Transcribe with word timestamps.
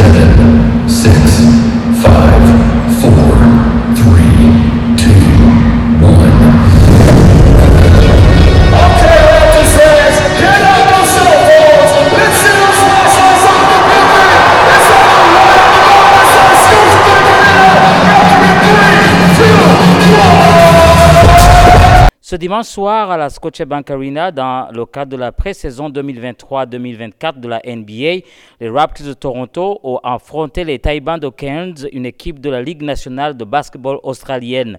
seven, 0.00 0.39
Ce 22.30 22.36
dimanche 22.36 22.66
soir 22.66 23.10
à 23.10 23.16
la 23.16 23.28
Scotiabank 23.28 23.90
Arena, 23.90 24.30
dans 24.30 24.68
le 24.72 24.86
cadre 24.86 25.10
de 25.10 25.16
la 25.16 25.32
pré-saison 25.32 25.90
2023-2024 25.90 27.40
de 27.40 27.48
la 27.48 27.60
NBA, 27.66 28.24
les 28.60 28.68
Raptors 28.68 29.08
de 29.08 29.14
Toronto 29.14 29.80
ont 29.82 29.98
affronté 30.04 30.62
les 30.62 30.78
Taiwan 30.78 31.18
de 31.18 31.28
Cairns, 31.28 31.88
une 31.92 32.06
équipe 32.06 32.38
de 32.38 32.48
la 32.48 32.62
Ligue 32.62 32.82
nationale 32.82 33.36
de 33.36 33.44
basketball 33.44 33.98
australienne. 34.04 34.78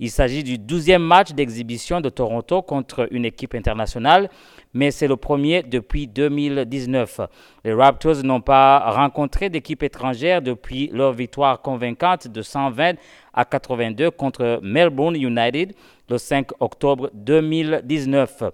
Il 0.00 0.10
s'agit 0.10 0.42
du 0.42 0.58
12e 0.58 0.98
match 0.98 1.32
d'exhibition 1.34 2.00
de 2.00 2.08
Toronto 2.08 2.62
contre 2.62 3.06
une 3.12 3.24
équipe 3.24 3.54
internationale, 3.54 4.28
mais 4.74 4.90
c'est 4.90 5.08
le 5.08 5.16
premier 5.16 5.62
depuis 5.62 6.08
2019. 6.08 7.20
Les 7.64 7.74
Raptors 7.74 8.24
n'ont 8.24 8.40
pas 8.40 8.90
rencontré 8.90 9.50
d'équipe 9.50 9.84
étrangère 9.84 10.42
depuis 10.42 10.90
leur 10.92 11.12
victoire 11.12 11.62
convaincante 11.62 12.26
de 12.26 12.42
120 12.42 12.94
à 13.34 13.44
82 13.44 14.10
contre 14.10 14.58
Melbourne 14.62 15.14
United 15.14 15.74
le 16.08 16.18
5 16.18 16.50
octobre 16.60 17.10
2019. 17.14 18.44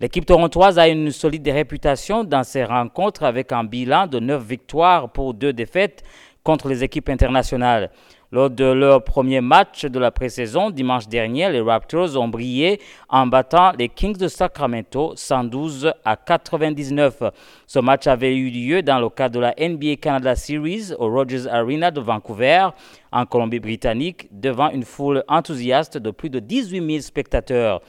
L'équipe 0.00 0.26
torontoise 0.26 0.78
a 0.78 0.88
une 0.88 1.10
solide 1.10 1.48
réputation 1.48 2.22
dans 2.24 2.44
ses 2.44 2.64
rencontres 2.64 3.24
avec 3.24 3.52
un 3.52 3.64
bilan 3.64 4.06
de 4.06 4.18
9 4.18 4.42
victoires 4.42 5.10
pour 5.10 5.34
2 5.34 5.52
défaites 5.52 6.02
contre 6.42 6.68
les 6.68 6.84
équipes 6.84 7.08
internationales. 7.08 7.90
Lors 8.32 8.50
de 8.50 8.64
leur 8.64 9.04
premier 9.04 9.40
match 9.40 9.84
de 9.84 10.00
la 10.00 10.10
pré-saison 10.10 10.70
dimanche 10.70 11.06
dernier, 11.06 11.48
les 11.48 11.60
Raptors 11.60 12.16
ont 12.16 12.26
brillé 12.26 12.80
en 13.08 13.28
battant 13.28 13.70
les 13.78 13.88
Kings 13.88 14.16
de 14.16 14.26
Sacramento 14.26 15.12
112 15.14 15.92
à 16.04 16.16
99. 16.16 17.22
Ce 17.68 17.78
match 17.78 18.08
avait 18.08 18.36
eu 18.36 18.50
lieu 18.50 18.82
dans 18.82 18.98
le 18.98 19.10
cadre 19.10 19.36
de 19.36 19.40
la 19.40 19.54
NBA 19.56 19.96
Canada 20.00 20.34
Series 20.34 20.92
au 20.98 21.08
Rogers 21.08 21.46
Arena 21.46 21.92
de 21.92 22.00
Vancouver, 22.00 22.70
en 23.12 23.26
Colombie-Britannique, 23.26 24.28
devant 24.32 24.70
une 24.70 24.82
foule 24.82 25.22
enthousiaste 25.28 25.96
de 25.96 26.10
plus 26.10 26.28
de 26.28 26.40
18 26.40 26.84
000 26.84 27.00
spectateurs. 27.02 27.80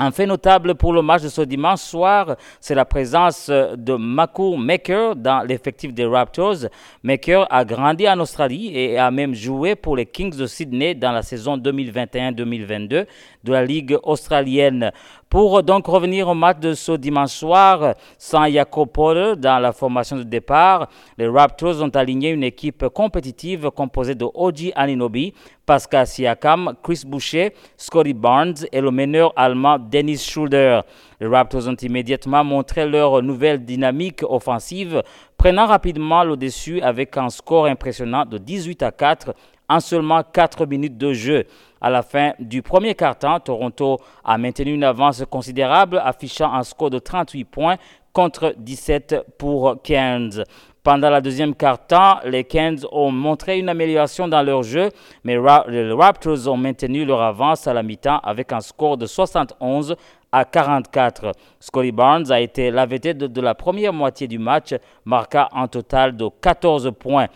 Un 0.00 0.12
fait 0.12 0.26
notable 0.26 0.76
pour 0.76 0.92
le 0.92 1.02
match 1.02 1.22
de 1.22 1.28
ce 1.28 1.42
dimanche 1.42 1.80
soir, 1.80 2.36
c'est 2.60 2.76
la 2.76 2.84
présence 2.84 3.50
de 3.50 3.94
Makur 3.96 4.56
Maker 4.56 5.16
dans 5.16 5.40
l'effectif 5.40 5.92
des 5.92 6.06
Raptors. 6.06 6.68
Maker 7.02 7.48
a 7.50 7.64
grandi 7.64 8.08
en 8.08 8.20
Australie 8.20 8.70
et 8.78 8.96
a 8.96 9.10
même 9.10 9.34
joué 9.34 9.74
pour 9.74 9.96
les 9.96 10.06
Kings 10.06 10.36
de 10.36 10.46
Sydney 10.46 10.94
dans 10.94 11.10
la 11.10 11.22
saison 11.22 11.56
2021-2022 11.56 13.06
de 13.42 13.52
la 13.52 13.64
Ligue 13.64 13.98
australienne. 14.04 14.92
Pour 15.28 15.64
donc 15.64 15.88
revenir 15.88 16.28
au 16.28 16.34
match 16.34 16.60
de 16.60 16.74
ce 16.74 16.92
dimanche 16.92 17.32
soir, 17.32 17.96
sans 18.16 18.46
Jakob 18.46 18.88
Porter 18.88 19.34
dans 19.36 19.58
la 19.58 19.72
formation 19.72 20.16
de 20.16 20.22
départ, 20.22 20.88
les 21.18 21.26
Raptors 21.26 21.82
ont 21.82 21.88
aligné 21.88 22.30
une 22.30 22.44
équipe 22.44 22.86
compétitive 22.88 23.70
composée 23.72 24.14
de 24.14 24.26
Oji 24.32 24.72
Aninobi, 24.76 25.34
Pascal 25.68 26.06
Siakam, 26.06 26.72
Chris 26.82 27.02
Boucher, 27.06 27.52
Scotty 27.76 28.14
Barnes 28.14 28.64
et 28.72 28.80
le 28.80 28.90
meneur 28.90 29.34
allemand 29.36 29.78
Dennis 29.78 30.16
Schroeder. 30.16 30.80
Les 31.20 31.26
Raptors 31.26 31.68
ont 31.68 31.76
immédiatement 31.82 32.42
montré 32.42 32.88
leur 32.88 33.22
nouvelle 33.22 33.62
dynamique 33.62 34.22
offensive, 34.22 35.02
prenant 35.36 35.66
rapidement 35.66 36.24
le 36.24 36.38
dessus 36.38 36.80
avec 36.80 37.14
un 37.18 37.28
score 37.28 37.66
impressionnant 37.66 38.24
de 38.24 38.38
18 38.38 38.82
à 38.82 38.90
4 38.90 39.34
en 39.68 39.80
seulement 39.80 40.22
4 40.22 40.64
minutes 40.64 40.96
de 40.96 41.12
jeu. 41.12 41.44
À 41.82 41.90
la 41.90 42.02
fin 42.02 42.32
du 42.38 42.62
premier 42.62 42.94
quart-temps, 42.94 43.38
Toronto 43.38 43.98
a 44.24 44.38
maintenu 44.38 44.72
une 44.72 44.84
avance 44.84 45.22
considérable, 45.30 46.00
affichant 46.02 46.50
un 46.50 46.62
score 46.62 46.88
de 46.88 46.98
38 46.98 47.44
points 47.44 47.76
contre 48.14 48.54
17 48.56 49.26
pour 49.38 49.80
Cairns. 49.82 50.42
Pendant 50.82 51.10
la 51.10 51.20
deuxième 51.20 51.54
quart-temps, 51.54 52.20
les 52.24 52.44
Cairns 52.44 52.86
ont 52.92 53.10
montré 53.10 53.58
une 53.58 53.68
amélioration 53.68 54.28
dans 54.28 54.42
leur 54.42 54.62
jeu, 54.62 54.90
mais 55.24 55.36
les 55.68 55.92
Raptors 55.92 56.48
ont 56.48 56.56
maintenu 56.56 57.04
leur 57.04 57.20
avance 57.20 57.66
à 57.66 57.74
la 57.74 57.82
mi-temps 57.82 58.20
avec 58.22 58.52
un 58.52 58.60
score 58.60 58.96
de 58.96 59.06
71 59.06 59.96
à 60.30 60.44
44. 60.44 61.32
Scotty 61.58 61.92
Barnes 61.92 62.30
a 62.30 62.40
été 62.40 62.70
la 62.70 62.86
de, 62.86 63.26
de 63.26 63.40
la 63.40 63.54
première 63.54 63.92
moitié 63.92 64.28
du 64.28 64.38
match, 64.38 64.74
marquant 65.04 65.48
un 65.52 65.66
total 65.66 66.16
de 66.16 66.28
14 66.40 66.92
points. 66.98 67.26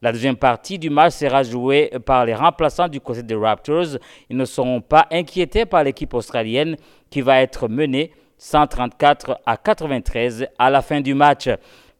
La 0.00 0.10
deuxième 0.12 0.36
partie 0.36 0.78
du 0.78 0.90
match 0.90 1.12
sera 1.14 1.42
jouée 1.42 1.90
par 2.04 2.24
les 2.24 2.34
remplaçants 2.34 2.88
du 2.88 3.00
côté 3.00 3.22
des 3.22 3.36
Raptors. 3.36 3.98
Ils 4.30 4.36
ne 4.36 4.44
seront 4.44 4.80
pas 4.80 5.06
inquiétés 5.10 5.64
par 5.64 5.84
l'équipe 5.84 6.12
australienne 6.14 6.76
qui 7.10 7.20
va 7.20 7.40
être 7.40 7.68
menée 7.68 8.10
134 8.38 9.38
à 9.46 9.56
93 9.56 10.46
à 10.58 10.70
la 10.70 10.82
fin 10.82 11.00
du 11.00 11.14
match. 11.14 11.48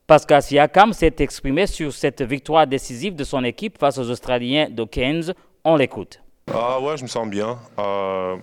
Pascal 0.06 0.42
Siakam 0.42 0.92
s'est 0.92 1.14
exprimé 1.18 1.66
sur 1.66 1.92
cette 1.92 2.22
victoire 2.22 2.66
décisive 2.66 3.14
de 3.14 3.24
son 3.24 3.44
équipe 3.44 3.78
face 3.78 3.98
aux 3.98 4.10
Australiens 4.10 4.68
de 4.68 4.84
Cairns. 4.84 5.32
On 5.64 5.76
l'écoute. 5.76 6.20
Ah 6.52 6.80
ouais, 6.80 6.96
je 6.96 7.04
me 7.04 7.08
sens 7.08 7.28
bien. 7.28 7.58
Euh, 7.78 8.36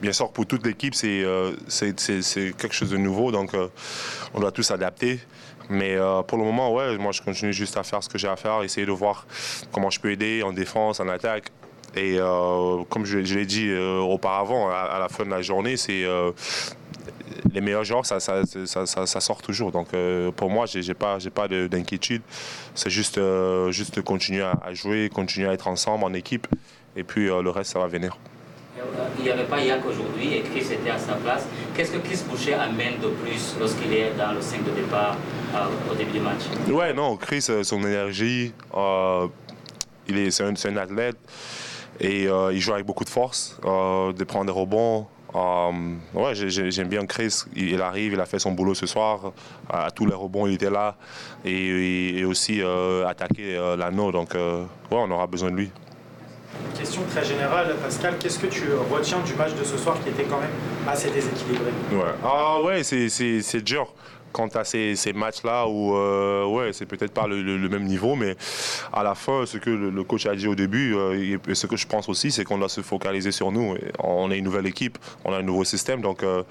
bien 0.00 0.12
sûr, 0.12 0.30
pour 0.32 0.46
toute 0.46 0.66
l'équipe, 0.66 0.94
c'est 0.94 1.22
euh, 1.22 1.52
quelque 1.68 2.72
chose 2.72 2.90
de 2.90 2.96
nouveau, 2.96 3.32
donc 3.32 3.54
euh, 3.54 3.68
on 4.34 4.40
doit 4.40 4.52
tous 4.52 4.62
s'adapter. 4.62 5.20
Mais 5.70 5.94
euh, 5.94 6.22
pour 6.22 6.36
le 6.36 6.44
moment, 6.44 6.74
ouais, 6.74 6.98
moi 6.98 7.12
je 7.12 7.22
continue 7.22 7.52
juste 7.52 7.76
à 7.76 7.82
faire 7.82 8.02
ce 8.02 8.08
que 8.08 8.18
j'ai 8.18 8.28
à 8.28 8.36
faire, 8.36 8.62
essayer 8.62 8.86
de 8.86 8.92
voir 8.92 9.26
comment 9.72 9.90
je 9.90 10.00
peux 10.00 10.10
aider 10.10 10.42
en 10.42 10.52
défense, 10.52 11.00
en 11.00 11.08
attaque. 11.08 11.50
Et 11.96 12.18
comme 12.90 13.04
je, 13.04 13.18
l'ai 13.18 13.46
dit 13.46 13.72
auparavant, 13.72 14.68
à, 14.68 14.98
la 14.98 15.08
fin 15.08 15.24
de 15.24 15.30
la 15.30 15.42
journée, 15.42 15.76
c'est 15.76 16.04
les 17.52 17.60
meilleurs 17.60 17.84
joueurs, 17.84 18.04
ça, 18.06 18.20
ça, 18.20 18.42
ça, 18.66 18.86
ça- 18.86 19.20
sort 19.20 19.40
toujours. 19.42 19.72
Donc 19.72 19.88
euh, 19.94 20.30
pour 20.30 20.50
moi, 20.50 20.66
j'ai 20.66 20.82
j'ai 20.82 20.94
pas, 20.94 21.18
pas 21.34 21.48
de- 21.48 21.66
d'inquiétude. 21.66 22.22
C'est 22.74 22.90
juste, 22.90 23.18
euh, 23.18 23.70
juste 23.70 23.96
de 23.96 24.00
continuer 24.00 24.42
à, 24.42 24.58
à 24.64 24.74
jouer, 24.74 25.08
continuer 25.08 25.48
à 25.48 25.52
être 25.52 25.68
ensemble 25.68 26.04
en 26.04 26.12
équipe. 26.14 26.46
Et 26.96 27.02
puis 27.04 27.28
euh, 27.28 27.42
le 27.42 27.50
reste, 27.50 27.72
ça 27.72 27.78
va 27.78 27.86
venir. 27.86 28.16
Il 29.18 29.24
n'y 29.24 29.30
avait 29.30 29.44
pas 29.44 29.60
Yak 29.60 29.80
aujourd'hui 29.86 30.34
et 30.34 30.42
Chris 30.42 30.66
était 30.72 30.90
à 30.90 30.98
sa 30.98 31.14
place. 31.14 31.46
Qu'est-ce 31.74 31.92
que 31.92 31.98
Chris 31.98 32.20
Boucher 32.28 32.54
amène 32.54 32.98
de 33.00 33.08
plus 33.08 33.54
lorsqu'il 33.58 33.92
est 33.92 34.12
dans 34.18 34.32
le 34.32 34.40
5 34.40 34.64
de 34.64 34.70
départ 34.72 35.16
euh, 35.54 35.92
au 35.92 35.94
début 35.94 36.12
du 36.12 36.20
match? 36.20 36.42
Ouais, 36.68 36.92
non, 36.92 37.16
Chris, 37.16 37.46
euh, 37.50 37.62
son 37.62 37.80
énergie, 37.86 38.52
euh, 38.76 39.28
il 40.08 40.18
est, 40.18 40.30
c'est 40.32 40.42
un, 40.44 40.52
un 40.52 40.76
athlète 40.76 41.16
et 42.00 42.24
il 42.24 42.60
joue 42.60 42.72
avec 42.74 42.84
beaucoup 42.84 43.04
de 43.04 43.08
force, 43.08 43.56
de 43.64 44.24
prendre 44.24 44.46
des 44.46 44.52
rebonds. 44.52 45.06
Euh, 45.34 45.70
ouais, 46.14 46.34
j'ai- 46.34 46.50
j'ai- 46.50 46.70
j'aime 46.70 46.88
bien 46.88 47.04
Chris. 47.06 47.42
Il, 47.56 47.80
arrive, 47.82 48.12
il 48.12 48.20
a 48.20 48.26
fait 48.26 48.38
son 48.38 48.52
boulot 48.52 48.74
ce 48.74 48.86
soir. 48.86 49.32
À 49.68 49.90
tous 49.90 50.06
les 50.06 50.14
rebonds, 50.14 50.46
il 50.46 50.54
était 50.54 50.70
là. 50.70 50.96
Et, 51.44 52.24
aussi 52.24 52.62
euh, 52.62 53.06
attaquer 53.06 53.56
euh, 53.56 53.76
l'anneau. 53.76 54.12
Donc, 54.12 54.34
euh, 54.34 54.62
ouais, 54.90 54.98
on 54.98 55.10
aura 55.10 55.26
besoin 55.26 55.50
de 55.50 55.56
lui. 55.56 55.70
Question 56.78 57.02
très 57.10 57.24
générale, 57.24 57.74
Pascal, 57.82 58.16
qu'est-ce 58.18 58.38
que 58.38 58.46
tu 58.46 58.64
retiens 58.90 59.18
du 59.20 59.34
match 59.34 59.54
de 59.54 59.64
ce 59.64 59.76
soir 59.76 59.96
qui 60.02 60.10
était 60.10 60.24
quand 60.24 60.40
même 60.40 60.50
assez 60.88 61.10
déséquilibré? 61.10 61.70
Ouais. 61.92 62.14
Ah 62.24 62.60
ouais, 62.62 62.82
c'est 62.82 63.62
dur 63.62 63.92
quant 64.34 64.48
à 64.48 64.64
ces, 64.64 64.96
ces 64.96 65.12
matchs-là 65.12 65.68
où, 65.68 65.96
euh, 65.96 66.44
ouais, 66.44 66.72
c'est 66.72 66.86
peut-être 66.86 67.12
pas 67.12 67.28
le, 67.28 67.68
même 67.68 67.84
niveau, 67.84 68.16
mais 68.16 68.36
à 68.92 69.04
la 69.04 69.14
fin, 69.14 69.46
ce 69.46 69.58
que 69.58 69.70
le, 69.70 70.04
coach 70.04 70.26
a 70.26 70.34
dit 70.34 70.48
au 70.48 70.56
début, 70.56 70.94
euh, 70.96 71.38
et 71.48 71.54
ce 71.54 71.66
que 71.68 71.76
je 71.76 71.86
pense 71.86 72.08
aussi, 72.08 72.32
c'est 72.32 72.44
qu'on 72.44 72.58
doit 72.58 72.68
se 72.68 72.80
focaliser 72.80 73.30
sur 73.30 73.52
nous. 73.52 73.76
On 74.00 74.30
est 74.32 74.38
une 74.38 74.44
nouvelle 74.44 74.66
équipe, 74.66 74.98
on 75.24 75.32
a 75.32 75.38
un 75.38 75.42
nouveau 75.42 75.62
système, 75.62 76.00
donc 76.00 76.24
euh, 76.24 76.42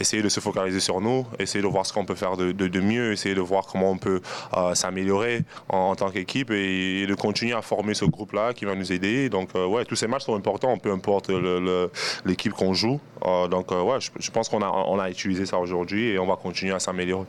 essayer 0.00 0.22
de 0.22 0.30
se 0.30 0.40
focaliser 0.40 0.80
sur 0.80 1.02
nous, 1.02 1.26
essayer 1.38 1.60
de 1.62 1.68
voir 1.68 1.84
ce 1.84 1.92
qu'on 1.92 2.06
peut 2.06 2.14
faire 2.14 2.38
de, 2.38 2.52
de- 2.52 2.80
mieux, 2.80 3.12
essayer 3.12 3.34
de 3.34 3.40
voir 3.40 3.66
comment 3.66 3.90
on 3.90 3.98
peut 3.98 4.20
euh, 4.56 4.74
s'améliorer 4.74 5.42
en, 5.68 5.94
tant 5.94 6.10
qu'équipe 6.10 6.50
et, 6.50 7.06
de 7.06 7.14
continuer 7.14 7.52
à 7.52 7.62
former 7.62 7.94
ce 7.94 8.06
groupe-là 8.06 8.54
qui 8.54 8.64
va 8.64 8.74
nous 8.74 8.92
aider. 8.92 9.28
Donc, 9.28 9.50
ouais, 9.54 9.84
tous 9.84 9.96
ces 9.96 10.06
matchs 10.06 10.24
sont 10.24 10.36
importants, 10.36 10.78
peu 10.78 10.90
importe 10.92 11.30
l'équipe 12.24 12.52
qu'on 12.52 12.72
joue. 12.74 12.98
Donc, 13.50 13.70
ouais, 13.72 14.00
je, 14.00 14.10
je 14.18 14.30
pense 14.30 14.48
qu'on 14.48 14.62
a, 14.62 14.68
on 14.68 14.98
a 14.98 15.10
utilisé 15.10 15.44
ça 15.46 15.58
aujourd'hui 15.58 16.08
et 16.10 16.18
on 16.18 16.26
va 16.26 16.36
continuer 16.36 16.72
à 16.72 16.78
s'améliorer. 16.78 17.25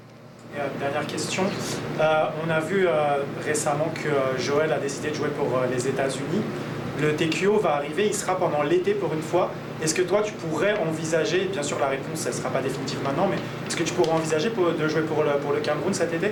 Euh, 0.58 0.68
dernière 0.80 1.06
question. 1.06 1.44
Euh, 2.00 2.26
on 2.46 2.50
a 2.50 2.60
vu 2.60 2.88
euh, 2.88 3.24
récemment 3.46 3.92
que 3.94 4.42
Joël 4.42 4.72
a 4.72 4.80
décidé 4.80 5.10
de 5.10 5.16
jouer 5.16 5.30
pour 5.30 5.60
les 5.72 5.88
États-Unis. 5.88 6.42
Le 7.00 7.16
TQO 7.16 7.60
va 7.60 7.76
arriver, 7.76 8.08
il 8.08 8.14
sera 8.14 8.38
pendant 8.38 8.64
l'été 8.64 8.94
pour 8.94 9.14
une 9.14 9.22
fois. 9.22 9.52
Est-ce 9.82 9.94
que 9.94 10.02
toi, 10.02 10.24
tu 10.24 10.34
pourrais 10.34 10.76
envisager, 10.80 11.46
bien 11.46 11.62
sûr 11.62 11.78
la 11.80 11.88
réponse, 11.88 12.26
elle 12.26 12.32
ne 12.32 12.38
sera 12.38 12.50
pas 12.50 12.62
définitive 12.62 13.02
maintenant, 13.04 13.28
mais 13.28 13.38
est-ce 13.68 13.76
que 13.76 13.84
tu 13.84 13.94
pourrais 13.94 14.12
envisager 14.12 14.50
de 14.50 14.88
jouer 14.88 15.04
pour 15.04 15.24
le, 15.24 15.60
Cameroun 15.60 15.94
cet 15.94 16.14
été? 16.14 16.32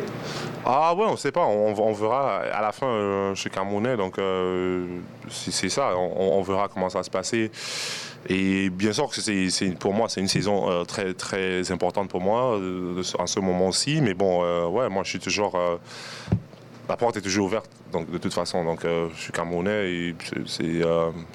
Ah 0.65 0.95
ouais, 0.95 1.05
on 1.07 1.15
sait 1.15 1.31
pas, 1.31 1.45
on, 1.45 1.93
verra 1.93 2.37
à 2.39 2.61
la 2.61 2.71
fin. 2.71 2.87
euh, 2.87 3.35
je 3.35 3.41
suis 3.41 3.51
Camerounais, 3.51 3.97
donc 3.97 4.17
euh, 4.17 4.85
c'est 5.29 5.69
ça, 5.69 5.95
on, 5.95 6.41
verra 6.41 6.67
comment 6.69 6.89
ça 6.89 6.99
va 6.99 7.03
se 7.03 7.11
passer. 7.11 7.51
Et 8.27 8.71
bien 8.71 8.91
sûr 8.91 9.07
que 9.09 9.21
c'est 9.21 9.79
pour 9.79 9.93
moi, 9.93 10.09
c'est 10.09 10.21
une 10.21 10.27
saison 10.27 10.71
euh, 10.71 10.83
très 10.83 11.13
très 11.13 11.71
importante 11.71 12.09
pour 12.09 12.21
moi 12.21 12.57
euh, 12.57 13.03
en 13.19 13.27
ce 13.27 13.39
moment-ci. 13.39 14.01
Mais 14.01 14.15
bon, 14.15 14.41
ouais, 14.69 14.89
moi 14.89 15.03
je 15.03 15.09
suis 15.09 15.19
toujours 15.19 15.55
la 16.89 16.97
porte 16.97 17.17
est 17.17 17.21
toujours 17.21 17.45
ouverte, 17.45 17.69
donc 17.91 18.09
de 18.09 18.17
toute 18.17 18.33
façon. 18.33 18.63
Donc, 18.63 18.81
je 18.83 19.19
suis 19.21 19.31
Camerounais 19.31 19.91
et 19.91 20.15
c'est 20.47 20.81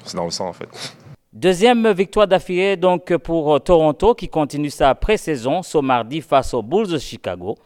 c'est 0.05 0.17
dans 0.17 0.25
le 0.25 0.31
sang, 0.31 0.49
en 0.49 0.53
fait. 0.53 0.67
Deuxième 1.33 1.89
victoire 1.93 2.27
d'affilée 2.27 2.75
donc 2.75 3.15
pour 3.15 3.55
euh, 3.55 3.59
Toronto 3.59 4.13
qui 4.13 4.27
continue 4.27 4.69
sa 4.69 4.93
pré-saison 4.95 5.63
ce 5.63 5.77
mardi 5.77 6.19
face 6.19 6.53
aux 6.53 6.61
Bulls 6.61 6.89
de 6.89 6.97
Chicago. 6.97 7.57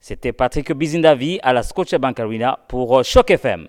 C'était 0.00 0.32
Patrick 0.32 0.72
Bizindavi 0.72 1.38
à 1.42 1.52
la 1.52 1.62
Scotiabank 1.62 2.18
Arena 2.18 2.58
pour 2.68 2.98
euh, 2.98 3.02
Choc 3.02 3.30
FM. 3.30 3.68